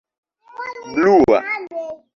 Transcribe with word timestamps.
blua 0.95 1.39